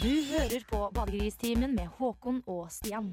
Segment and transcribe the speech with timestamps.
[0.00, 3.10] Du hører på Badegristimen med Håkon og Stian.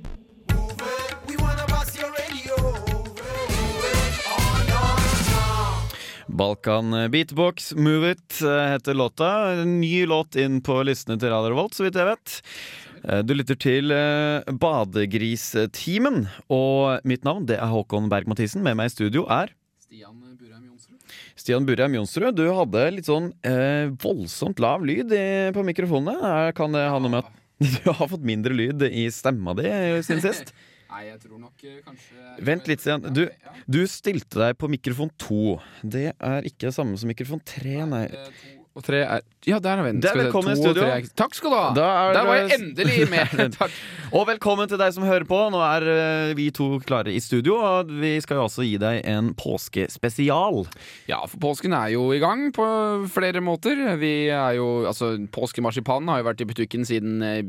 [6.28, 9.52] Balkan Beatbox, Move It eh, heter låta.
[9.62, 12.36] En ny låt inn på listene til Radio Revolt, så vidt jeg vet.
[13.04, 18.64] Eh, Du lytter til eh, Badegristimen, og mitt navn det er Håkon Berg-Mathisen.
[18.66, 19.54] Med meg i studio er
[19.88, 20.67] Stian Burheim.
[21.48, 22.36] Stian Burheim Jonsrud.
[22.36, 26.50] Du hadde litt sånn eh, voldsomt lav lyd i, på mikrofonene.
[26.58, 27.38] Kan det ha noe med at
[27.86, 29.70] du har fått mindre lyd i stemma di
[30.04, 30.52] siden sist?
[30.92, 33.08] Nei, jeg tror nok eh, kanskje Vent litt, Stian.
[33.16, 33.24] Du,
[33.64, 35.56] du stilte deg på mikrofon to.
[35.88, 38.04] Det er ikke det samme som mikrofon tre, nei.
[38.12, 38.28] nei.
[38.36, 40.02] to og tre er Ja, der er vi.
[40.04, 40.84] Se, velkommen i studio.
[40.84, 41.68] er- Takk skal du ha!
[41.74, 43.52] Da er Der var jeg endelig med!
[43.60, 43.72] Takk.
[44.12, 45.38] Og velkommen til deg som hører på.
[45.54, 49.02] Nå er eh, vi to klare i studio, og vi skal jo også gi deg
[49.08, 50.66] en påskespesial.
[51.08, 52.66] Ja, for påsken er jo i gang på
[53.14, 53.80] flere måter.
[54.02, 57.42] Vi er jo Altså, påskemarsipanen har jo vært i butikken siden eh,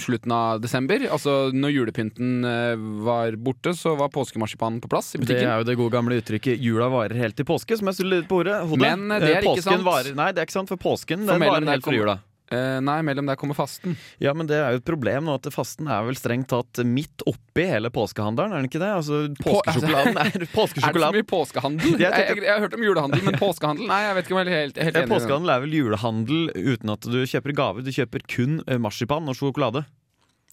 [0.00, 1.02] slutten av desember.
[1.12, 5.68] Altså, når julepynten eh, var borte, så var påskemarsipanen på plass i Det er jo
[5.68, 8.60] det gode gamle uttrykket 'jula varer helt til påske', som jeg skulle litt på ordet.
[8.68, 8.84] hodet.
[8.84, 9.82] Men, det er ikke sant.
[9.82, 12.20] Varer, nei, det er ikke sant, for påsken For mellom varer helt fra jula.
[12.52, 13.94] Eh, nei, mellom der kommer fasten.
[14.20, 17.24] Ja, men det er jo et problem nå at fasten er vel strengt tatt midt
[17.28, 18.90] oppi hele påskehandelen, er den ikke det?
[18.98, 21.96] Altså, påskesjokoladen er Er det så mye påskehandel?
[22.02, 23.88] Jeg Jeg, jeg, jeg, har hørt om julehandel, men påskehandel?
[23.88, 25.12] Nei, jeg vet ikke om jeg er helt, helt enig.
[25.14, 27.86] Påskehandel er vel julehandel uten at du kjøper gaver.
[27.86, 29.86] Du kjøper kun eh, marsipan og sjokolade.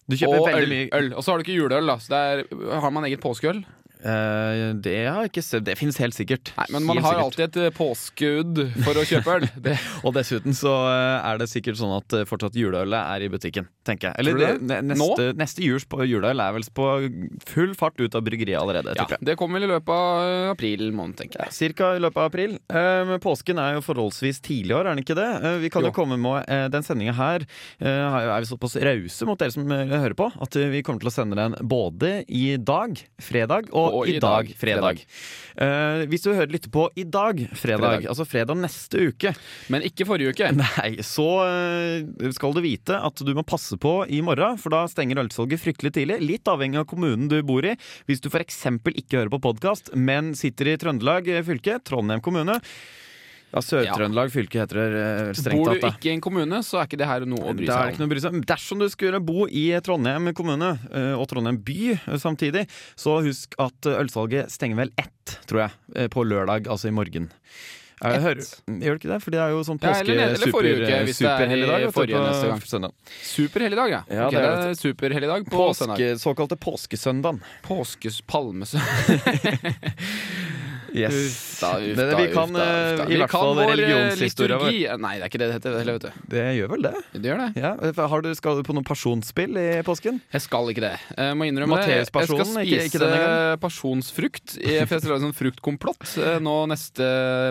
[0.08, 1.12] Du kjøper Og veldig øl, mye øl.
[1.12, 1.98] Og så har du ikke juleøl, da.
[2.00, 3.60] Så det er, har man eget påskeøl?
[4.00, 5.64] Eh, det har jeg ikke sett.
[5.66, 6.52] Det fins helt sikkert.
[6.56, 7.26] Nei, men man Helt har sikkert.
[7.26, 9.46] alltid et eh, påskudd for å kjøpe øl.
[9.66, 9.74] Det,
[10.08, 14.10] Og dessuten så eh, er det sikkert sånn at fortsatt juleølet er i butikken, tenker
[14.10, 14.22] jeg.
[14.22, 16.86] Eller det, neste, neste juls på juleøl er vel på
[17.48, 21.16] full fart ut av bryggeriet allerede, ja, det kommer vel i løpet av april måned,
[21.20, 21.54] tenker jeg.
[21.56, 22.56] Cirka i løpet av april.
[22.72, 25.28] Uh, men påsken er jo forholdsvis tidlig i år, er den ikke det?
[25.42, 25.94] Uh, vi kan jo, Jo.
[25.96, 27.44] komme med Den sendinga her
[27.82, 31.38] er vi såpass rause mot dere som hører på, at vi kommer til å sende
[31.38, 35.02] den både i dag, fredag, og, Og i dag, fredag.
[35.02, 35.04] fredag.
[35.60, 38.06] Eh, hvis du hører litt på i dag, fredag, Fredag.
[38.12, 39.34] altså fredag neste uke,
[39.72, 40.52] Men ikke forrige uke.
[40.56, 44.84] Nei, så uh, skal du vite at du må passe på i morgen, for da
[44.90, 46.20] stenger ølsalget fryktelig tidlig.
[46.24, 47.76] Litt avhengig av kommunen du bor i.
[48.08, 48.62] Hvis du f.eks.
[48.94, 52.60] ikke hører på podkast, men sitter i Trøndelag eh, fylke, Trondheim kommune
[53.52, 55.66] ja, Sør-Trøndelag fylke heter det strengt tatt.
[55.66, 57.66] Bor du tatt, ikke i en kommune, så er ikke det her noe å bry
[57.66, 58.08] Det seg om.
[58.12, 58.44] bry seg om.
[58.52, 63.58] Dersom du skulle bo i Trondheim kommune eh, og Trondheim by eh, samtidig, så husk
[63.58, 67.30] at eh, ølsalget stenger vel ett, tror jeg, eh, på lørdag, altså i morgen.
[68.00, 68.46] Jeg hører-
[68.80, 69.16] Gjør det ikke det?
[69.20, 70.52] For det er jo sånn Ja, påske eller- eller
[71.92, 72.92] forrige søndag.
[73.20, 74.00] Superhelligdag, ja.
[74.08, 75.98] Ja, Ok, det er er superhelligdag på søndag.
[76.22, 77.42] Såkalte påskesøndagen.
[77.66, 78.78] Påskes palmesø...
[80.94, 81.58] Yes.
[81.60, 84.70] Da, uff da, vi kan, da, eh, uff i hvert fall eh, religionshistoria vår.
[84.70, 85.00] liturgi.
[85.04, 85.78] Nei, det er ikke det det heter.
[85.80, 86.28] Heller, vet du.
[86.34, 86.94] Det gjør vel det?
[87.14, 87.48] Det gjør det.
[87.62, 87.72] Ja.
[88.14, 90.20] Har du, skal du på noe pasjonsspill i påsken?
[90.32, 90.94] Jeg skal ikke det.
[91.16, 91.98] Jeg må innrømme det.
[92.00, 94.56] Jeg skal spise ikke- ikke pasjonsfrukt.
[94.60, 96.06] For jeg skal lage sånn fruktkomplott.
[96.20, 97.06] Eh, Nå neste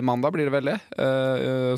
[0.06, 0.78] mandag blir det vel det.
[0.98, 1.76] Eh,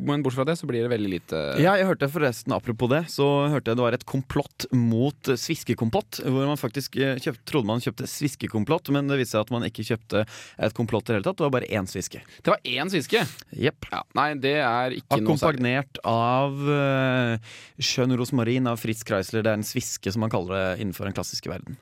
[0.00, 3.04] Men bortsett fra det så blir det veldig lite Ja, jeg hørte forresten, apropos det,
[3.12, 6.20] så hørte jeg det var et komplott mot eh, sviskekompott.
[6.24, 9.62] Hvor man faktisk eh, kjøpt, trodde man kjøpte sviskekomplott, men det viste seg at man
[9.68, 10.24] ikke kjøpte
[10.58, 11.38] et komplott i det hele tatt.
[11.40, 12.20] Det var bare én sviske.
[12.40, 13.24] Det var én sviske!
[13.64, 13.88] Jepp.
[13.92, 15.74] Ja, nei, det er ikke noe særlig.
[15.74, 19.44] Akkompagnert av uh, skjønn rosmarin av Fritz Kreisler.
[19.44, 21.78] Det er en sviske, som man kaller det innenfor den klassiske verden.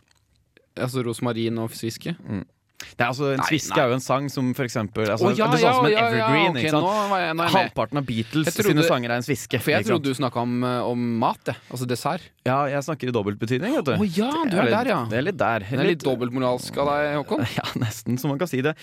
[0.80, 2.14] Altså rosmarin og sviske?
[2.96, 5.46] Det er altså, En sviske er jo en sang som for eksempel altså, oh, ja,
[5.52, 6.50] Det er sånn som en ja, ja, ja, evergreen.
[6.50, 6.86] ok, ikke sant?
[6.86, 7.52] Nå, er.
[7.56, 9.60] Halvparten av Beatles trodde- sine sanger er en sviske.
[9.62, 11.52] For jeg trodde du snakka om, eh, om mat.
[11.70, 12.22] Altså dessert.
[12.44, 13.92] Ja, jeg snakker i dobbeltbetydning, vet du.
[14.02, 15.00] Å ja, du er litt- der, ja.
[15.08, 15.58] Det er litt der.
[15.60, 17.46] Det er litt dobbeltmoralsk av deg, Håkon.
[17.58, 18.74] Ja, nesten, så man kan si det.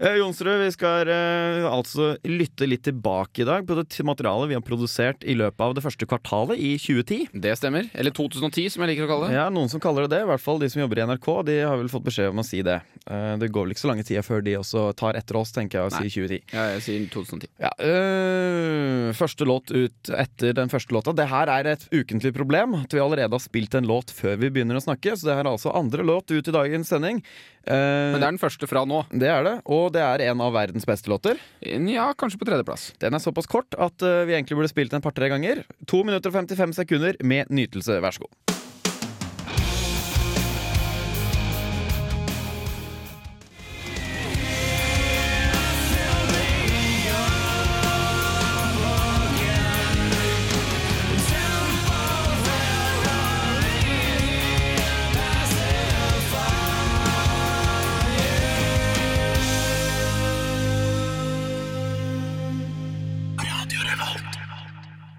[0.00, 4.54] Eh, Jonsrud, vi skal eh, altså lytte litt tilbake i dag på det materialet vi
[4.58, 7.28] har produsert i løpet av det første kvartalet i 2010.
[7.32, 7.88] Det stemmer.
[7.94, 9.36] Eller 2010, som jeg liker å kalle det.
[9.38, 11.28] Ja, Noen som kaller det det, i hvert fall de som jobber i NRK.
[11.48, 12.80] De har vel fått beskjed om å si det.
[13.06, 15.78] Eh, det går vel ikke så lange tida før de også tar etter oss, tenker
[15.80, 16.02] jeg, å Nei.
[16.08, 16.42] si 2010.
[16.52, 17.50] Ja, jeg sier 2010.
[17.62, 21.14] Ja, øh, Første låt ut etter den første låta.
[21.16, 22.74] Det her er et ukentlig problem.
[22.82, 25.16] At vi allerede har spilt en låt før vi begynner å snakke.
[25.16, 27.22] Så det her er altså andre låt ut i dagens sending.
[27.66, 29.00] Uh, Men det er den første fra nå.
[29.10, 31.40] det er det, og det er en av verdens beste låter.
[31.66, 32.92] Ja, kanskje på tredjeplass.
[33.02, 35.64] Den er såpass kort at uh, vi egentlig burde spilt den et par-tre ganger.
[35.90, 37.98] To minutter og 55 sekunder med nytelse.
[38.04, 38.45] Vær så god.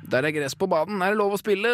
[0.08, 1.72] Der er gress på banen, er det lov å spille?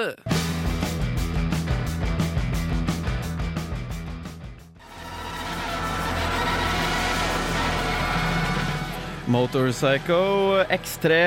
[9.30, 10.18] Motorpsycho
[10.66, 11.20] X3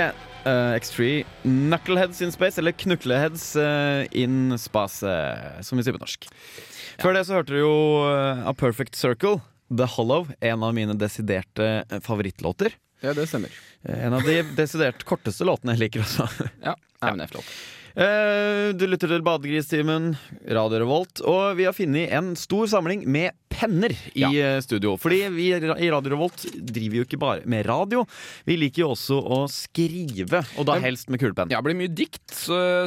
[0.47, 5.15] uh, X3 Knuckleheads in Space, eller Knukleheads uh, eh, in Space,
[5.63, 6.27] som vi sier på norsk.
[6.27, 6.67] Ja.
[7.03, 9.39] Før det så hørte du jo uh, A Perfect Circle,
[9.71, 12.75] The Hollow, en av mine desiderte eh, favorittlåter.
[13.05, 13.53] Ja, det stemmer
[13.89, 16.29] Eh, En av de desidert korteste låtene jeg liker også.
[16.65, 17.57] Ja, Nei, men det er flott.
[17.97, 20.15] Eh, Du lytter til Badegristimen,
[20.53, 24.29] Radio Revolt, og vi har funnet en stor samling med penner i Ja.
[24.29, 24.99] eh, studio.
[25.01, 28.03] Fordi vi i Radio Revolt driver jo ikke bare med radio,
[28.45, 31.49] vi liker jo også å skrive, og da helst med kulepenn.
[31.51, 32.35] Ja, det blir mye dikt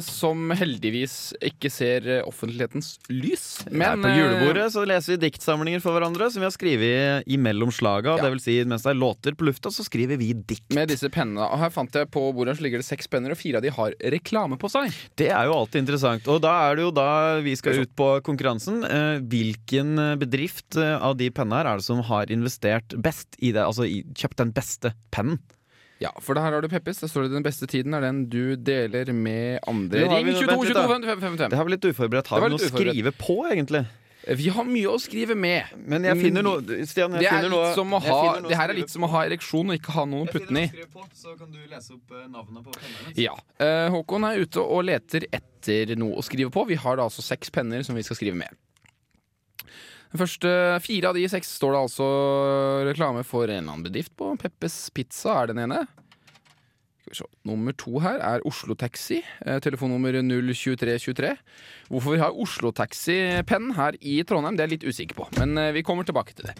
[0.06, 3.48] som heldigvis ikke ser eh, offentlighetens lys.
[3.72, 7.74] Men, på eh, julebordet så leser vi diktsamlinger for hverandre som vi har skrevet imellom
[7.74, 8.18] slaga.
[8.19, 8.28] Ja.
[8.28, 10.69] Det vil si, mens det er låter på lufta, så skriver vi dikt.
[10.78, 11.46] med disse pennene.
[11.46, 13.74] Og her fant jeg på bordet så ligger det seks penner, og fire av de
[13.76, 14.96] har reklame på seg.
[15.20, 16.30] Det er jo alltid interessant.
[16.32, 17.12] Og da er det jo da
[17.46, 18.82] vi skal ut på konkurransen.
[18.88, 23.40] Eh, hvilken eh, bedrift eh, av de pennene her er det som har investert best
[23.40, 23.64] i det?
[23.66, 25.40] Altså kjøpt den beste pennen?
[26.00, 27.02] Ja, for det her har du Peppis.
[27.04, 30.06] Der står det den beste tiden er den du deler med andre.
[30.08, 31.50] Ring 22 vent 22 55 55.
[31.52, 32.32] Det har vi litt uforberedt.
[32.32, 33.84] Har vi noe å skrive på, egentlig?
[34.27, 35.71] Vi har mye å skrive med.
[35.89, 38.57] Men jeg finner noe Stian, jeg Det er finner noe å jeg finner noe Det
[38.60, 40.86] her er litt som å ha ereksjon og ikke ha noe å putte den i.
[41.16, 43.13] så kan du lese opp navnet på pennene.
[43.18, 43.38] Ja.
[43.57, 46.66] Eh, Håkon er ute og leter etter noe å skrive på.
[46.68, 48.60] Vi har da altså seks penner som vi skal skrive med.
[50.10, 50.51] Den første
[50.81, 52.06] Fire av de seks står det altså
[52.89, 54.33] reklame for en eller annen bedrift på.
[54.42, 55.83] Peppes Pizza er den ene.
[57.10, 57.50] Skal vi se.
[57.50, 59.22] Nummer to her er Oslo Taxi.
[59.46, 61.32] Eh, telefonnummer 02323.
[61.90, 65.30] Hvorfor vi har Oslo Taxi-penn her i Trondheim, det er jeg litt usikker på.
[65.40, 66.58] Men eh, vi kommer tilbake til det.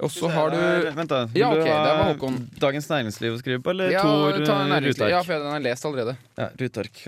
[0.00, 0.60] Og så har du
[0.96, 1.26] Vent, da.
[1.28, 2.30] Vil Ja, du ha.
[2.62, 4.38] Dagens Næringsliv å skrive på, eller ja, Tor eh.
[4.86, 5.10] Rutark?
[5.12, 6.16] Ja, for den har jeg lest allerede.
[6.40, 7.02] Ja, Rutark.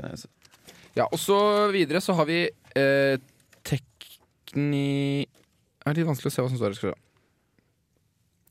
[0.98, 1.38] Ja, og så
[1.72, 2.43] videre så har vi
[2.76, 3.16] eh,
[3.64, 5.25] tekni...
[5.25, 6.98] Det er litt vanskelig å se hva som står her.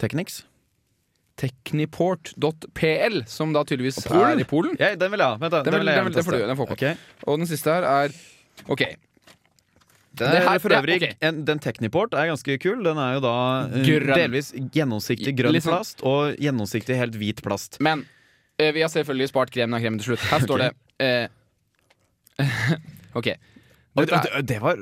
[0.01, 0.41] Technics?
[1.37, 4.39] Techniport.pl, som da tydeligvis Polen?
[4.39, 4.75] er i Polen.
[4.79, 5.37] Ja, den vil jeg ha.
[5.41, 5.63] Vent, da.
[5.63, 6.85] Den vil- den vil- den får du, den får du.
[7.27, 8.11] Og den siste her er
[8.67, 8.83] OK.
[10.13, 11.13] Den, er her- for øvrig, okay.
[11.21, 12.83] en, den Techniport er ganske kul.
[12.83, 13.35] Den er jo da
[13.71, 14.15] eh, Grønn.
[14.17, 17.77] delvis gjennomsiktig grønn sånn- plast og gjennomsiktig helt hvit plast.
[17.79, 18.05] Men
[18.59, 20.25] eh, vi har selvfølgelig spart kremen av kremen til slutt.
[20.29, 21.27] Her står det eh,
[23.15, 23.31] OK.
[23.91, 24.79] Det, Dette er- det, var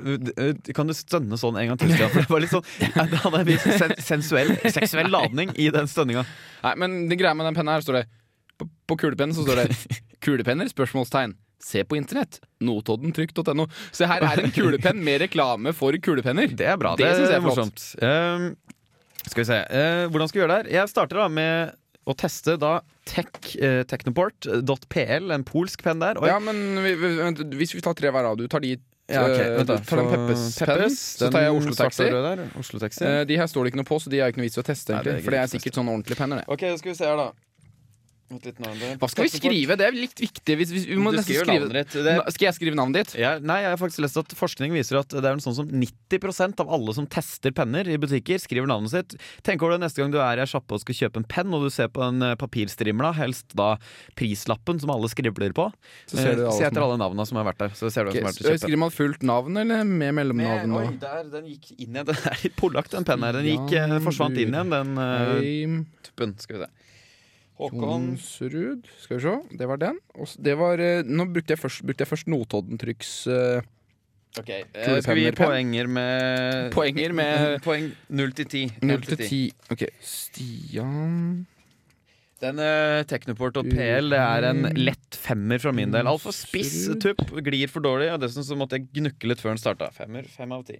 [0.77, 1.89] Kan du stønne sånn en gang til?
[1.97, 2.65] Det var litt sånn
[3.09, 6.25] Det hadde en viss sen, sensuell, seksuell ladning i den stønninga.
[6.61, 8.05] Nei, men det greia med den penna her står det
[8.59, 9.69] På, på kulepennen så står det
[10.21, 11.33] 'Kulepenner?' spørsmålstegn.
[11.63, 12.41] Se på internett.
[12.63, 13.65] Notoddentrykk.no.
[13.95, 16.51] Så her er en kulepenn med reklame for kulepenner.
[16.55, 16.93] Det er bra.
[16.99, 17.85] Det Det, synes jeg er morsomt.
[18.03, 18.49] Um,
[19.25, 19.59] skal vi se.
[19.71, 20.71] Uh, hvordan skal vi gjøre det her?
[20.75, 21.73] Jeg starter da med
[22.09, 23.31] å teste da tech,
[23.61, 26.17] eh, technoport.pl, en polsk penn der.
[26.19, 27.09] Og Ja, men vi, vi,
[27.59, 28.75] hvis vi tar tre hver av, du tar de
[29.09, 29.75] Ja, ok, eh, vent da.
[29.77, 32.09] du tar den Så tar jeg Oslo Taxi.
[32.59, 33.05] Oslo Taxi.
[33.05, 34.61] Eh, de her står det ikke noe på, så de er ikke noe vits i
[34.61, 35.23] å teste, Nei, det.
[35.23, 36.45] For det er sikkert sånn ordentlige penner, det.
[36.47, 37.31] ok, skal vi se her, da.
[37.31, 39.75] Vent litt nå, det- Hva skal vi skrive?
[39.79, 40.55] Det er litt viktig.
[40.59, 41.89] Hvis, hvis, vi må Du skrive ditt.
[41.91, 43.15] Det- Skal jeg skrive navnet ditt?
[43.17, 46.59] Ja, nei, jeg har faktisk lest at Forskning viser at det er sånn som 90%
[46.61, 49.15] av alle som tester penner i butikker, skriver navnet sitt.
[49.41, 51.53] Tenk over det neste gang du er i ei sjappe og skal kjøpe en penn,
[51.57, 53.77] og du ser på en eh, papirstrimla, helst da
[54.15, 55.71] prislappen som alle skribler på.
[56.05, 57.69] Så ser du Eh, alle Se som- etter alle navna som har vært der.
[57.73, 58.59] Så ser du okay, som har vært til.
[58.59, 60.75] Skriver man fullt navn, eller med mellomnavn?
[60.77, 62.05] Oi, der, den gikk inn igjen.
[62.09, 63.33] Den er litt pålagt, den pennen her.
[63.41, 66.37] Den gikk, eh, forsvant inn igjen, den uh, tuppen.
[66.39, 66.69] Skal vi se.
[67.59, 68.87] Håkon Jonsrud.
[69.03, 69.35] Skal vi se.
[69.59, 69.99] Det var den.
[70.39, 73.67] Det var eh, Nå brukte jeg først, brukte jeg først Notoddentrykks eh,
[74.37, 78.65] Ok, eh, Skal vi gi poenger med Poenger med Poeng 0 til 10.
[78.85, 79.39] 0 til 10.
[79.75, 79.85] OK.
[80.05, 81.47] Stian
[82.39, 86.07] Den uh, PL det er en lett femmer fra min del.
[86.07, 88.13] Altfor spiss tupp, glir for dårlig.
[88.13, 89.89] Og dessuten så måtte jeg gnukke litt før den starta.
[89.91, 90.79] Femmer, fem av ti.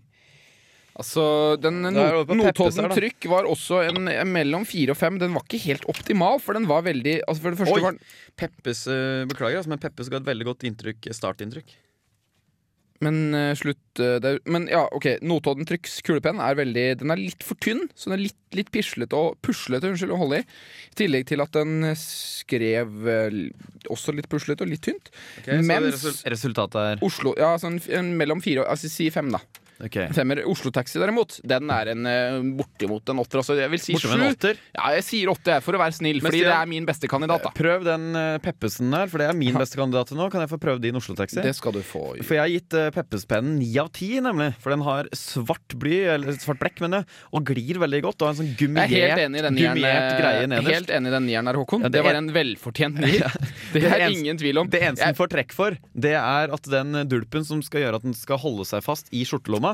[1.00, 1.24] Altså,
[1.64, 2.10] den da.
[2.28, 5.16] Notodden-trykk var også en, en mellom fire og fem.
[5.22, 7.84] Den var ikke helt optimal, for den var veldig altså For det første Oi.
[7.86, 8.02] var den
[8.40, 11.78] Peppes, eh, beklager, altså, men Peppes ga et veldig godt inntrykk, startinntrykk.
[13.00, 15.06] Men eh, slutt eh, det, er- Men ja, OK.
[15.24, 18.72] Notodden Trykks kulepenn er veldig Den er litt for tynn, så den er litt, litt
[18.76, 20.48] pislete og puslete unnskyld, å holde i.
[20.92, 23.40] I tillegg til at den skrev eh,
[23.88, 25.14] også litt puslete og litt tynt.
[25.48, 29.08] Mens- så resul resultatet er Oslo Ja, sånn f- en mellom fire og Altså si
[29.16, 29.40] fem, da.
[29.80, 29.96] Ok.
[30.16, 30.42] Femmer.
[30.50, 33.40] Oslo Taxi, derimot, den er en eh, bortimot en åtter.
[33.42, 34.10] Altså, jeg vil si sju.
[34.28, 34.58] åtter.
[34.76, 37.46] Ja, jeg sier åtte, for å være snill, Men fordi det er min beste kandidat,
[37.48, 37.52] da.
[37.56, 40.28] Prøv den eh, Peppesen der, for det er min beste kandidat nå.
[40.34, 41.40] Kan jeg få prøve din Oslo-taxi?
[41.46, 42.04] Det skal du få.
[42.24, 44.50] For jeg har gitt uh, Peppespennen ni av ti, nemlig.
[44.60, 47.10] For den har svart bly, eller svart blekk, mener jeg,
[47.40, 48.20] og glir veldig godt.
[48.20, 49.80] Og har en sånn Jeg er gummiert, helt enig i den nieren.
[49.80, 50.76] gummiert greie eh, nederst.
[50.76, 51.86] Helt enig i den nieren der, Håkon.
[51.88, 53.32] Ja, det det, var- en velfortjent nier.
[53.72, 54.70] Det Det er eneste- ingen tvil om.
[54.76, 57.96] Det eneste Jeg- den får trekk for, det er at den dulpen som skal gjøre
[58.02, 59.69] at den skal holde seg fast i skjortelomma,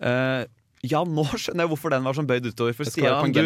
[0.00, 0.46] eh,
[0.88, 2.72] Ja, nå skjønner jeg hvorfor den var sånn bøyd utover.
[2.72, 3.40] For Stian, du,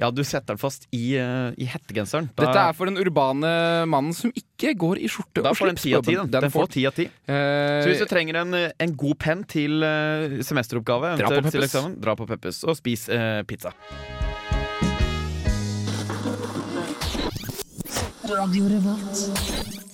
[0.00, 2.30] ja, du setter den fast i, uh, i hettegenseren.
[2.32, 3.50] Da, Dette er for den urbane
[3.92, 5.84] mannen som ikke går i skjorte da og får den slips.
[5.84, 6.16] ti av ti.
[6.16, 6.32] Den.
[6.32, 7.04] Den får ti av ti.
[7.28, 11.52] Uh, Så hvis du trenger en, eh, en god penn til uh, semesteroppgave, Dra på
[11.52, 13.74] til eksamen, dra på Peppes og spis eh, pizza.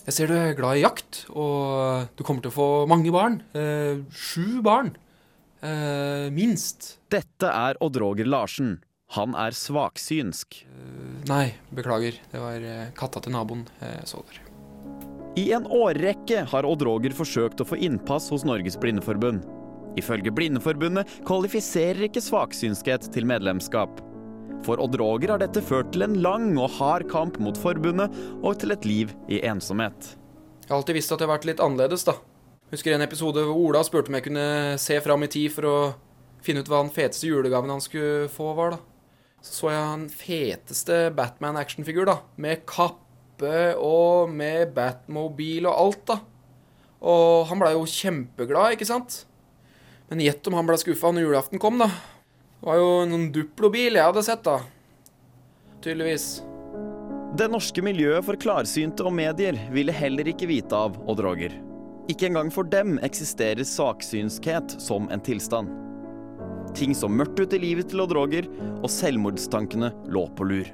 [0.04, 3.40] Jeg ser du er glad i jakt, og du kommer til å få mange barn.
[3.56, 4.92] Eh, sju barn.
[5.64, 6.98] Eh, minst.
[7.12, 8.76] Dette er Odd Roger Larsen.
[9.16, 10.58] Han er svaksynsk.
[11.30, 12.18] Nei, beklager.
[12.32, 14.40] Det var eh, katta til naboen jeg så der.
[15.40, 19.46] I en årrekke har Odd Roger forsøkt å få innpass hos Norges Blindeforbund.
[19.98, 24.02] Ifølge Blindeforbundet kvalifiserer ikke svaksynskhet til medlemskap.
[24.66, 28.60] For Odd Roger har dette ført til en lang og hard kamp mot forbundet og
[28.60, 30.14] til et liv i ensomhet.
[30.64, 32.16] Jeg har alltid visst at jeg har vært litt annerledes, da.
[32.74, 35.74] Husker en episode hvor Ola spurte om jeg kunne se fram i tid for å
[36.42, 38.78] finne ut hva den feteste julegaven han skulle få, var, da.
[39.44, 42.16] Så så jeg han feteste Batman-actionfigur, da.
[42.34, 46.16] Med kappe og med Batmobil og alt, da.
[47.04, 49.20] Og han blei jo kjempeglad, ikke sant?
[50.08, 51.86] Men gjett om han blei skuffa når julaften kom, da.
[52.58, 54.56] Det var jo noen Duplo-bil jeg hadde sett, da.
[55.84, 56.26] Tydeligvis.
[57.38, 61.54] Det norske miljøet for klarsynte og medier ville heller ikke vite av Odd Roger.
[62.04, 65.70] Ikke engang for dem eksisterer saksynskhet som en tilstand.
[66.76, 68.48] Ting så mørkt ut i livet til Odd Roger,
[68.82, 70.68] og selvmordstankene lå på lur.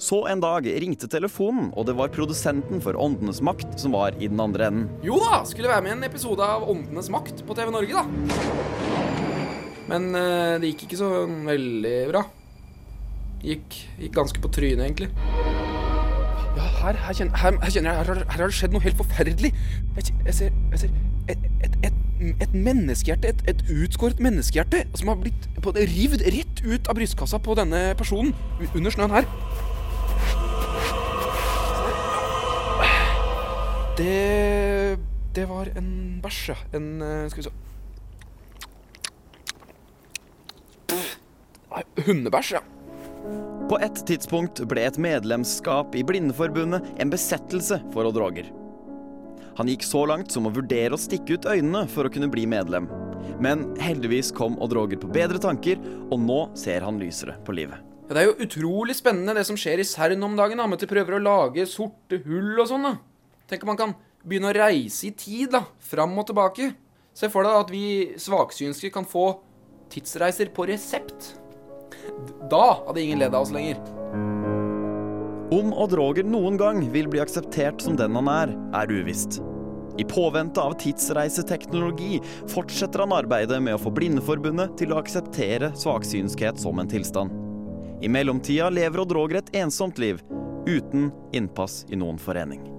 [0.00, 4.30] Så en dag ringte telefonen, og det var produsenten for Åndenes makt som var i
[4.30, 4.88] den andre enden.
[5.04, 8.06] Jo da, skulle være med i en episode av Åndenes makt på TV Norge, da.
[9.90, 12.24] Men eh, det gikk ikke så veldig bra.
[13.44, 15.47] Gikk, gikk ganske på trynet, egentlig.
[16.88, 19.50] Her, her, kjenner, her, her kjenner jeg her, her har det skjedd noe helt forferdelig.
[19.96, 20.88] Jeg, jeg ser, jeg ser
[21.28, 21.96] et, et, et,
[22.40, 27.42] et menneskehjerte, et, et utskåret menneskehjerte, som har blitt på, rivd rett ut av brystkassa
[27.44, 28.32] på denne personen
[28.72, 29.28] under snøen her.
[34.00, 34.96] Det
[35.36, 36.56] Det var en bæsj, ja.
[36.72, 37.56] En eh, Skal vi se
[42.06, 42.64] Hundebæsj, ja.
[43.68, 48.48] På et tidspunkt ble et medlemskap i Blindeforbundet en besettelse for Odd Roger.
[49.58, 52.46] Han gikk så langt som å vurdere å stikke ut øynene for å kunne bli
[52.46, 52.86] medlem.
[53.42, 57.82] Men heldigvis kom Odd Roger på bedre tanker, og nå ser han lysere på livet.
[58.08, 60.56] Ja, Det er jo utrolig spennende det som skjer i CERN om dagen.
[60.56, 62.98] da, med at de prøver å lage sorte hull og sånn.
[63.48, 63.94] Tenk om man kan
[64.24, 65.66] begynne å reise i tid, da.
[65.78, 66.74] Fram og tilbake.
[67.12, 69.40] Se for deg at vi svaksynske kan få
[69.90, 71.34] tidsreiser på resept.
[72.50, 73.80] Da hadde ingen ledd av oss lenger.
[75.52, 79.40] Om Odd Roger noen gang vil bli akseptert som den han er, er uvisst.
[79.98, 82.20] I påvente av tidsreiseteknologi
[82.52, 87.34] fortsetter han arbeidet med å få Blindeforbundet til å akseptere svaksynskhet som en tilstand.
[88.04, 90.22] I mellomtida lever Odd Roger et ensomt liv,
[90.68, 92.77] uten innpass i noen forening.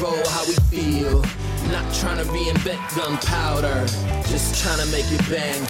[0.00, 1.22] Roll how we feel.
[1.70, 3.86] Not trying to reinvent gunpowder.
[4.28, 5.68] Just trying to make it bang.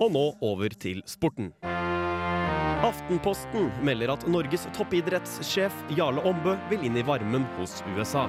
[0.00, 1.52] Og nå over til sporten.
[2.86, 8.26] Aftenposten melder at Norges toppidrettssjef Jarle Ombø vil inn i varmen hos USA.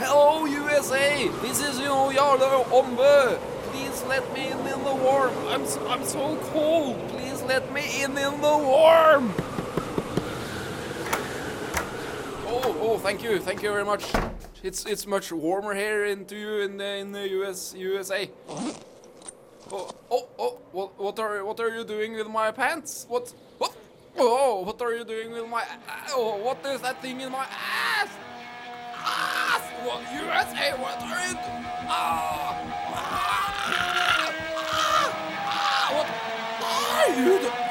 [0.00, 1.28] Hello, USA!
[1.42, 3.36] This is you Jarle Ombø!
[3.72, 5.32] Please let me in in the warm.
[5.48, 7.15] I'm so, I'm so cold.
[7.46, 9.32] Let me in in the warm.
[12.48, 14.04] Oh, oh, thank you, thank you very much.
[14.62, 18.30] It's it's much warmer here into you in the in the US USA.
[19.70, 23.06] Oh, oh, oh what what are what are you doing with my pants?
[23.08, 23.72] What what?
[24.18, 25.62] Oh, what are you doing with my?
[26.10, 28.10] Oh, what is that thing in my ass?
[29.06, 29.62] ass!
[29.86, 31.36] What, USA, what are you?
[31.88, 32.75] Ah!
[37.08, 37.65] ajuda!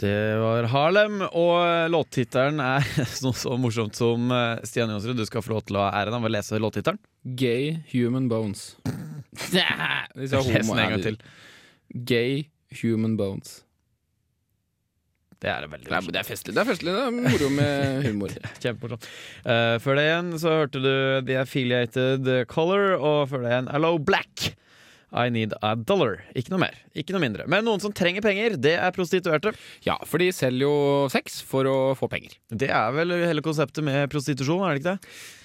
[0.00, 2.86] Det var Harlem, og låttittelen er
[3.24, 6.16] noe så morsomt som eh, Stian Jonsrud, du skal få lov til å ha æren
[6.18, 6.98] av å lese låttittelen.
[7.38, 8.74] Gay human bones.
[9.52, 11.20] Les den en gang til.
[12.08, 12.48] Gay
[12.82, 13.60] human bones.
[15.44, 16.54] Det er veldig Det er, det er festlig.
[16.56, 18.34] Det er festlig, det er moro med humor.
[18.64, 19.08] Kjempemorsomt.
[19.44, 20.94] Uh, før det igjen så hørte du
[21.28, 24.54] The Affiliated Color, og før det igjen Hello Black.
[25.14, 26.16] I need a dollar.
[26.34, 27.44] Ikke noe mer, ikke noe mindre.
[27.50, 29.52] Men noen som trenger penger, det er prostituerte.
[29.86, 30.74] Ja, for de selger jo
[31.12, 32.34] sex for å få penger.
[32.50, 35.00] Det er vel hele konseptet med prostitusjon, er det ikke det?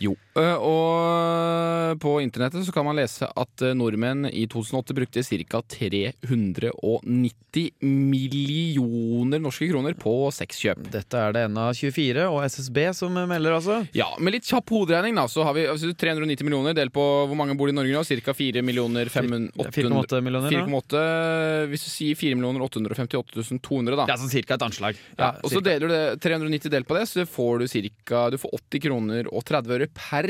[0.08, 0.14] Jo.
[0.40, 5.60] Eh, Og på internettet så kan man lese at eh, nordmenn i 2008 brukte ca.
[5.70, 10.80] 390 millioner norske kroner på sexkjøp.
[10.94, 13.76] Dette er det NA24 og SSB som melder, altså.
[13.98, 17.38] Ja, med litt kjapp hoderegning, da, så har vi altså, 390 millioner delt på hvor
[17.40, 18.04] mange bor i Norge nå?
[18.10, 18.34] Ca.
[18.36, 20.54] 4 millioner 500 4,8 millioner.
[20.54, 20.64] ja.
[20.66, 24.06] 4,8 Hvis du sier 4 858 200, da.
[24.08, 24.98] Er sånn cirka et anslag.
[25.18, 28.38] Ja, og så deler du det 390 delt på det, så får du cirka Du
[28.42, 30.30] får 80 kroner og 30 øre per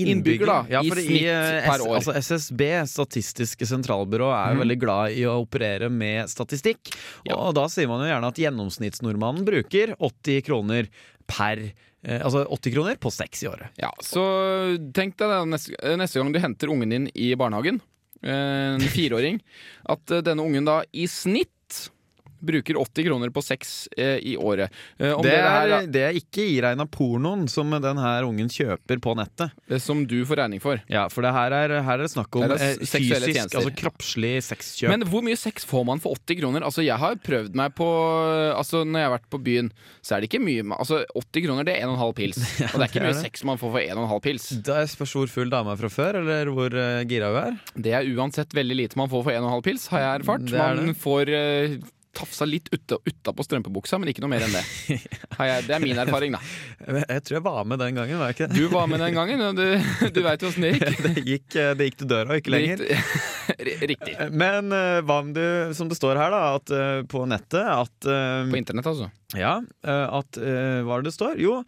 [0.00, 0.58] innbygger, da.
[0.70, 1.98] Ja, I snitt eh, per år.
[2.00, 6.92] Altså SSB, Statistiske sentralbyrå, er jo veldig glad i å operere med statistikk.
[7.28, 7.36] Ja.
[7.36, 10.90] Og da sier man jo gjerne at gjennomsnittsnordmannen bruker 80 kroner
[11.30, 11.62] per
[12.02, 13.70] eh, Altså 80 kroner på seks i året.
[13.80, 14.24] Ja, så
[14.96, 17.86] tenk deg det neste, neste gang du henter ungen din i barnehagen, eh,
[18.22, 19.40] en fireåring,
[19.88, 21.52] at eh, denne ungen da i snitt
[22.40, 24.70] bruker 80 kroner på sex eh, i året.
[24.98, 29.14] Eh, Det er, er, det er ikke iregna pornoen som den her ungen kjøper på
[29.18, 29.50] nettet.
[29.70, 30.80] eh, som du får regning for.
[30.90, 33.60] Ja, For det her er, her er det snakk om det eh, fysisk, tjenester.
[33.60, 34.90] altså kroppslig sexkjøp.
[34.94, 36.64] Men hvor mye sex får man for 80 kroner?
[36.66, 37.88] Altså, jeg har prøvd meg på
[38.50, 39.70] Altså, når jeg har vært på byen,
[40.04, 42.40] så er det ikke mye Altså, 80 kroner, det er 1,5 pils.
[42.72, 44.48] Og det er ikke det mye sex man får for 1,5 pils.
[44.70, 47.56] det spørs hvor full dame er fra før, eller hvor uh, gira hun er.
[47.76, 50.46] Det er uansett veldig lite man får for 1,5 pils, har jeg erfart.
[50.52, 51.76] Er Man får uh,
[52.16, 54.64] tafsa litt utapå strømpebuksa, men ikke noe mer enn det.
[55.66, 56.40] Det er min erfaring, da.
[57.06, 58.58] Jeg tror jeg var med den gangen, var jeg ikke det?
[58.60, 60.98] Du var med den gangen, og du, du veit jo åssen det gikk.
[61.06, 62.82] Det gikk, eh, det gikk til døra, og ikke lenger.
[63.90, 64.16] Riktig.
[64.32, 65.42] Men eh, hva om du,
[65.76, 69.10] som det står her da, at, eh, på nettet, at eh, På internett, altså.
[69.38, 71.36] Ja, eh, at eh, Hva er det det står?
[71.38, 71.60] Jo,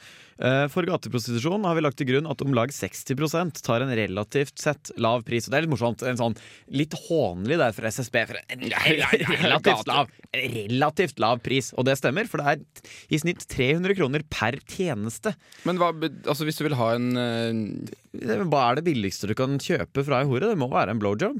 [0.43, 4.59] eh, for gateprostitusjon har vi lagt til grunn at om lag 60% tar en relativt
[4.59, 5.47] sett lav pris.
[5.47, 6.03] Og det er litt morsomt.
[6.09, 6.37] En sånn
[6.75, 8.19] litt hånlig der fra SSB.
[8.33, 11.71] For en relativt lav, relativt lav pris.
[11.79, 15.37] Og det stemmer, for det er i snitt 300 kroner per tjeneste.
[15.69, 19.55] Men hva, altså, hvis du vil ha en eh, Hva er det billigste du kan
[19.63, 20.51] kjøpe fra ei hore?
[20.51, 21.39] Det må være en blowjob.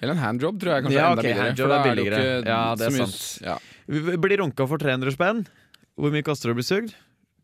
[0.00, 1.56] Eller en handjob, tror jeg kanskje Ja, er enda ok, billigere.
[1.56, 2.20] for da er det jo billigere.
[2.26, 3.22] ikke Ja, det er sant.
[3.46, 3.56] Ja.
[4.26, 5.46] Blir runka for 300 spenn.
[5.96, 6.92] Hvor mye koster det å bli sugd?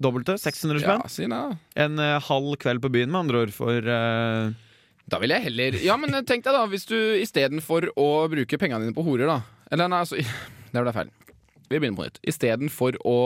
[0.03, 0.37] Dobbelte?
[0.41, 1.07] 600 ja, spenn?
[1.13, 1.31] si det.
[1.31, 1.57] da.
[1.87, 4.53] En uh, halv kveld på byen, med andre ord, for uh...
[5.13, 8.87] Da vil jeg heller Ja, men tenk deg da, hvis du istedenfor å bruke pengene
[8.87, 9.41] dine på horer, da
[9.75, 10.21] Eller nei, altså
[10.73, 11.11] Det ble feil.
[11.69, 12.21] Vi begynner på nytt.
[12.29, 13.19] Istedenfor å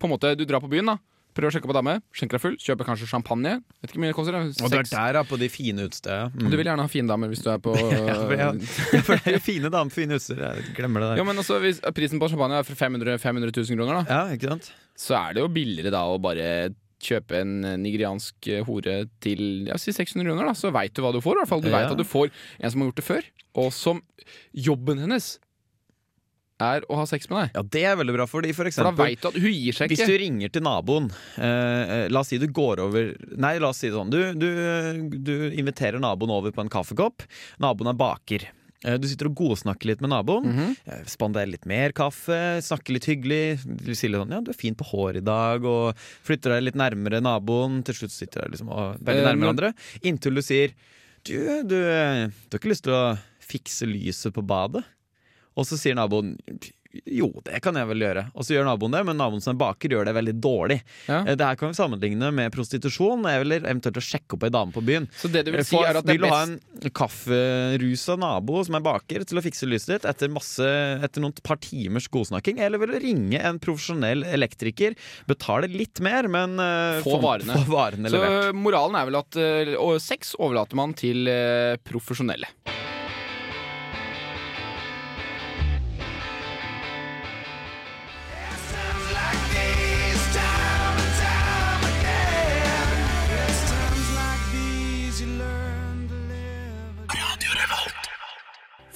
[0.00, 0.98] På en måte, du drar på byen, da.
[1.40, 1.94] Prøver å sjekke opp en dame.
[2.12, 2.56] Skjenker deg full.
[2.60, 3.52] Kjøper kanskje champagne.
[3.80, 4.36] Vet ikke hvor mye det koster.
[4.36, 6.30] Og du er der, da, på de fine utestedene.
[6.36, 6.50] Mm.
[6.52, 8.50] Du vil gjerne ha fine damer hvis du er på ja, for, ja.
[8.92, 10.18] ja, for det er jo fine damer, fine.
[10.20, 11.22] Jeg glemmer det der.
[11.22, 14.36] Ja, men også, Hvis prisen på champagne er for 500, 500 000 kroner, da Ja,
[14.36, 14.70] ikke sant?
[15.00, 16.46] så er det jo billigere da å bare
[17.00, 20.50] kjøpe en nigeriansk hore til ja, si 600 kroner.
[20.50, 21.38] da Så veit du hva du får.
[21.38, 21.78] i hvert fall Du Ja.
[21.78, 22.28] vet at du får
[22.60, 23.30] en som har gjort det før,
[23.64, 24.02] og som
[24.52, 25.38] jobben hennes
[26.60, 27.50] er å ha sex med deg.
[27.58, 29.88] Ja, det er veldig bra, fordi for For da vet du at hun gir seg
[29.90, 30.12] Hvis ikke.
[30.12, 33.88] du ringer til naboen eh, La oss si du går over Nei, la oss si
[33.90, 34.48] det sånn Du, du,
[35.18, 37.24] du inviterer naboen over på en kaffekopp
[37.62, 38.48] Naboen er baker
[38.80, 41.04] Eh, Du sitter og godsnakker litt med naboen Mm -hmm.
[41.06, 44.74] Spanderer litt mer kaffe Snakker litt hyggelig Du sier litt sånn, ja, du er fin
[44.74, 45.94] på hår i dag Og
[46.24, 48.68] flytter deg litt nærmere naboen Til slutt sitter dere liksom
[49.04, 50.72] veldig Eh, nærme hverandre Inntil du sier
[51.24, 54.84] Du, du, eh, du har ikke lyst til å fikse lyset på badet?
[55.58, 56.36] Og så sier naboen
[57.06, 58.22] jo, det kan jeg vel gjøre.
[58.34, 60.80] Og så gjør naboen det, men naboen som er baker, gjør det veldig dårlig.
[61.06, 61.20] Ja.
[61.22, 64.74] Eh, Det her kan vi sammenligne med prostitusjon, eller eventuelt å sjekke opp ei dame
[64.74, 65.06] på byen.
[65.14, 66.56] Så det du vil si, For- er at det er du ha en
[66.90, 70.66] kafferusa nabo som er baker, til å fikse lyset ditt etter, masse,
[71.06, 72.58] etter noen par timers godsnakking?
[72.58, 74.98] Eller vil du ringe en profesjonell elektriker,
[75.30, 77.54] betale litt mer, men uh, Få varene.
[77.54, 78.54] få varene Så levert?
[78.66, 79.38] moralen er vel at
[79.78, 82.50] uh, sex overlater man til uh, profesjonelle.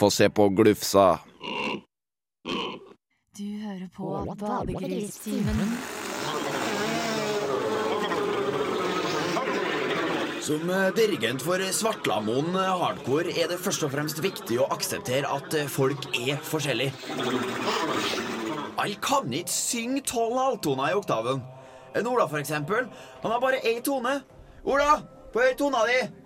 [0.05, 1.19] Få se på Glufsa.
[3.37, 5.61] Du hører på Badegristimen.
[10.41, 15.31] Som eh, dirigent for Svartlamoen eh, Hardcore er det først og fremst viktig å akseptere
[15.39, 16.93] at eh, folk er forskjellige.
[18.77, 21.41] Alle kan ikke synge tolv halvtoner i oktaven.
[21.97, 22.93] En Ola, for eksempel,
[23.25, 24.19] han har bare én tone.
[24.69, 24.99] Ola,
[25.33, 26.24] på høy tona di!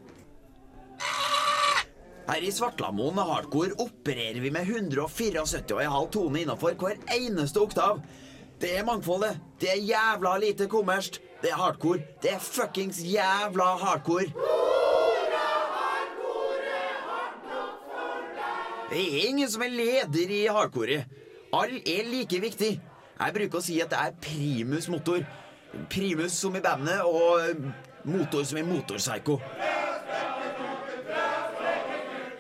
[2.29, 8.03] Her i Svartlamoen Hardcore opererer vi med 174,5 tone innenfor hver eneste oktav.
[8.61, 9.38] Det er mangfoldet.
[9.61, 11.23] Det er jævla lite kommersielt.
[11.43, 12.03] Det er hardcore.
[12.23, 14.29] Det er fuckings jævla hardcore.
[18.91, 21.05] Det er ingen som er leder i hardcore.
[21.53, 22.75] Alle er like viktig.
[23.19, 25.25] Jeg bruker å si at det er primus motor.
[25.88, 29.41] Primus som i bandet, og motor som i motorpsycho.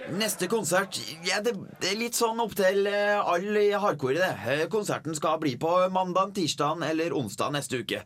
[0.08, 4.30] Neste konsert ja, det, det er litt sånn opp til eh, alle i hardcore, det.
[4.54, 8.00] Eh, Konserten skal bli på mandag, tirsdag eller onsdag neste uke.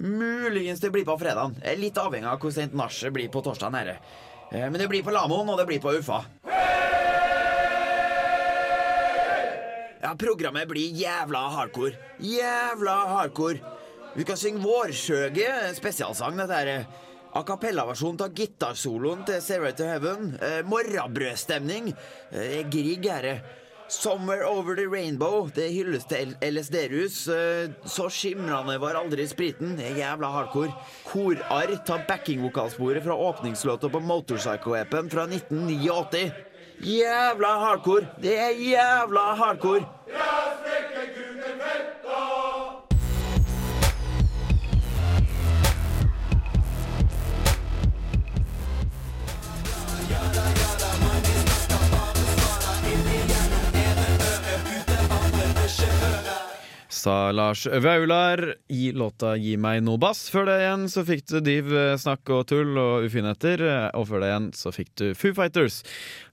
[0.00, 1.58] Muligens det blir på fredag.
[1.78, 3.76] Litt avhengig av hvor sent nachet blir på torsdag.
[3.76, 3.92] Her.
[4.52, 6.22] Eh, Men det blir på Lamoen, og det blir på Uffa.
[10.04, 11.94] Ja, programmet blir jævla hardcore.
[12.24, 13.60] Jævla hardcore.
[14.14, 16.84] Vi kan synge Vårsjøge, spesialsang, dette her.
[17.34, 20.36] A cappella-versjon av gitarsoloen til Sarah to Heaven.
[20.38, 21.88] Eh, morrabrødstemning.
[22.30, 23.40] Eh, Grieg det.
[23.88, 25.48] Somewhere Over the Rainbow.
[25.50, 27.26] Det hylles til LSD-rus.
[27.28, 29.74] Eh, så skimrende var aldri spriten.
[29.82, 30.70] Er jævla hardcore.
[31.10, 36.30] Korarr tar backingvokalsporet fra åpningslåta på Motorpsycho-appen fra 1989.
[36.86, 38.14] Jævla hardcore.
[38.22, 39.82] Det er jævla hardcore.
[57.04, 60.22] Sa Lars Vaular i låta Gi meg noe bass.
[60.32, 63.60] Før det igjen så fikk du Div eh, snakk og tull og ufinheter.
[63.60, 65.82] eh, Og før det igjen så fikk du Foo Fighters.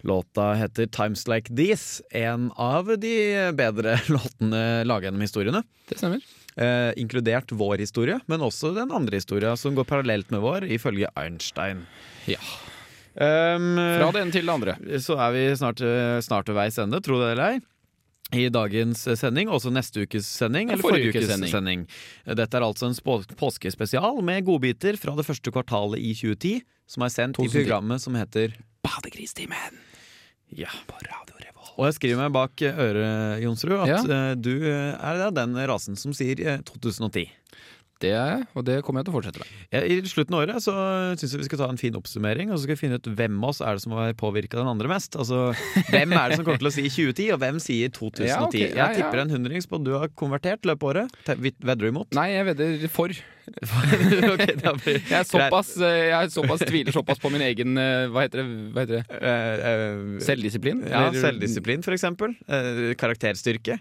[0.08, 2.06] Låta heter Times Like These.
[2.16, 3.16] En av de
[3.58, 5.64] bedre låtene laget gjennom historiene.
[5.92, 6.24] Det stemmer.
[6.56, 11.12] Eh, inkludert vår historie, men også den andre historia som går parallelt med vår, ifølge
[11.20, 11.84] Einstein.
[12.32, 12.40] Ja.
[13.12, 14.78] Um, Fra det ene til det andre.
[15.04, 17.62] så er vi snart, eh, snart ved veis ende, tro det eller ei.
[18.32, 21.86] I dagens sending, også neste ukes sending, eller forrige ukes sending.
[22.26, 22.96] Dette er altså en
[23.36, 26.54] påskespesial med godbiter fra det første kvartalet i 2010,
[26.88, 29.80] som er sendt i programmet som heter Badegristimen
[30.56, 30.68] Ja.
[30.88, 31.74] på Radio Revolt.
[31.78, 34.32] Og jeg skriver meg bak øret, Jonsrud, at Ja.
[34.32, 37.30] eh, du er den rasen som sier eh, 2010.
[38.02, 39.50] Det er jeg, og det kommer jeg til å fortsette med.
[39.76, 40.74] Ja, I slutten av året så
[41.22, 43.36] syns jeg vi skal ta en fin oppsummering, og så skal vi finne ut hvem
[43.44, 45.18] av oss er det som har påvirka den andre mest.
[45.20, 45.52] Altså,
[45.92, 48.26] Hvem er det som kommer til å si 2010, og hvem sier 2010?
[48.32, 48.66] Ja, okay.
[48.74, 51.22] Ja, Jeg tipper en hundrings på at du har konvertert løpet av året.
[51.62, 52.10] Vedder du imot?
[52.18, 53.14] Nei, jeg vedder for.
[54.32, 58.28] okay, Jeg er såpass, eh, jeg er såpass tviler såpass på min egen eh, Hva
[58.28, 58.60] heter det?
[58.76, 59.22] Hva heter det?
[59.22, 60.84] Eh, Selvdisiplin?
[60.90, 62.38] Ja, selvdisiplin, for eksempel.
[63.02, 63.80] Karakterstyrke.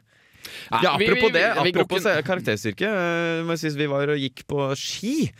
[0.70, 2.86] Ja, apropos vi- det, vi det, apropos karakterstyrke.
[2.86, 3.42] eh,
[3.76, 5.30] vi var og gikk på ski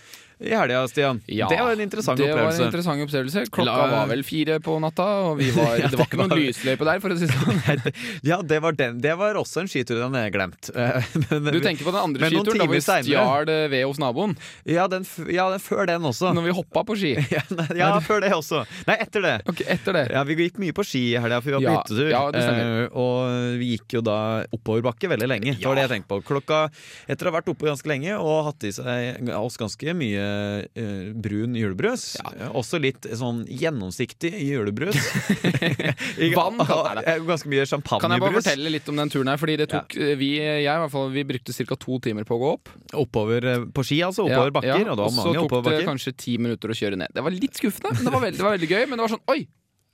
[0.40, 1.20] i helga, Stian.
[1.29, 2.59] Ja, det var en interessant det opplevelse.
[2.59, 3.42] var en interessant opplevelse.
[3.53, 6.33] Klokka La- var vel fire på natta, og vi var, Ja, det var ikke noen
[6.33, 7.92] var- lysløype der, for å si det sånn.
[8.31, 9.00] ja, det var, den.
[9.05, 10.70] det var også en skitur den jeg glemt.
[11.31, 14.37] Men- Du tenker på den andre skituren, da vi stjal eh, ved hos naboen.
[14.64, 16.33] Ja, den, ja, den før den også.
[16.37, 17.12] Når vi hoppa på ski.
[17.35, 18.62] Ja, nei, ja, før det også.
[18.88, 19.35] Nei, etter det.
[19.50, 20.07] Okay, etter det.
[20.14, 22.40] Ja, Vi gikk mye på ski i helga, for vi var på Ja, hyttetur.
[22.40, 24.16] Eh, og vi gikk jo da
[24.57, 25.57] oppoverbakke veldig lenge.
[25.61, 26.22] Det var det jeg tenkte på.
[26.33, 26.62] Klokka,
[27.11, 30.29] Etter å ha vært oppe ganske lenge og hatt i seg oss ganske mye
[30.74, 32.50] eh, brun julebrus, Ja.
[32.56, 34.96] også litt sånn gjennomsiktig julebrus
[36.36, 37.04] Vann kan det.
[37.06, 38.02] eh, Ganske mye champagnebrus.
[38.04, 39.40] Kan jeg bare fortelle litt om den turen her?
[39.40, 40.14] Fordi det tok ja.
[40.20, 41.78] vi, jeg i hvert fall, vi brukte ca.
[41.80, 42.72] to timer på å gå opp.
[43.04, 44.26] Oppover eh, på ski, altså.
[44.28, 44.84] Oppover bakker.
[44.86, 47.14] Ja, Og og så tok det kanskje ti minutter å kjøre ned.
[47.14, 48.82] Det var litt skuffende, men det var veldig, det var veldig gøy.
[48.90, 49.40] Men det var sånn Oi!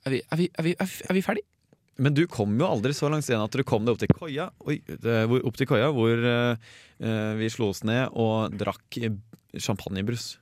[0.07, 1.43] Er vi, er vi, er vi, er vi, er vi ferdig?
[1.97, 4.49] Men du kom jo aldri så langt igjen at du kom deg opp til koia,
[4.69, 6.55] Oi, det- opp til koia hvor eh,
[7.01, 9.15] eh, vi slo oss ned og drakk eh,
[9.57, 10.37] champagnebrus.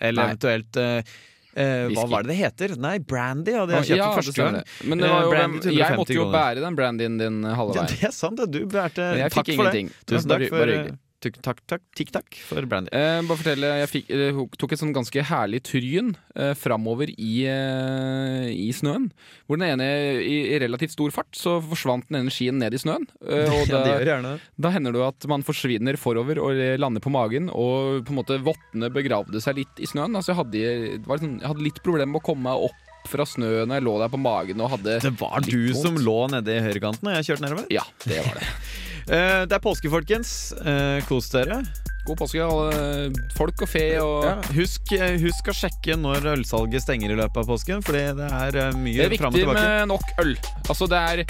[0.00, 0.30] Eller Nei.
[0.32, 1.12] eventuelt uh,
[1.54, 2.72] eh, Hva var det det heter?
[2.80, 4.56] Nei, brandy hadde jeg kjøpt Ja, første gang.
[4.90, 7.84] Men det Eh, var jo, brandy jeg måtte jo bære den brandyen din halve Ja,
[7.92, 8.48] det er sant, det.
[8.56, 9.88] Du bærte Men jeg fikk ingenting.
[9.92, 10.06] det.
[10.10, 10.90] Tusen takk for bare eh,
[11.24, 12.92] tuk- takk, takk, tikk takk for brandy.
[12.94, 17.32] Eh, bare fortelle, jeg fikk, eh, tok et sånn ganske herlig tryn eh, framover i,
[17.50, 19.08] eh, i snøen.
[19.48, 19.88] Hvor den ene
[20.20, 23.08] i, i relativt stor fart så forsvant den ene skien ned i snøen.
[23.24, 24.48] Eh, og Ja, da, de gjerne det.
[24.68, 28.40] da hender det at man forsvinner forover og lander på magen, og på en måte
[28.44, 30.14] vottene begravde seg litt i snøen.
[30.14, 33.26] Altså jeg hadde, var sånn, jeg hadde litt problemer med å komme meg opp fra
[33.28, 35.76] snøen jeg lå der på magen og hadde Det var du vondt.
[35.76, 37.66] som lå nede i høyrekanten og jeg kjørte nedover.
[37.74, 38.46] Ja, det var det.
[39.04, 40.54] Eh, det er påske, folkens.
[40.64, 41.60] Uh, kos dere.
[42.04, 46.84] God påske, alle folk og fe og Ja, husk, eh, husk å sjekke når ølsalget
[46.84, 49.40] stenger i løpet av påsken, Fordi det er mye fram og tilbake.
[49.40, 50.34] Det er viktig med nok øl.
[50.68, 51.24] Altså det er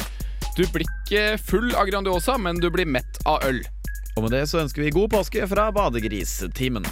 [0.55, 3.63] Du blir ikke full av Grandiosa, men du blir mett av øl.
[4.17, 6.87] Og med det så ønsker vi god påske fra Badegristimen.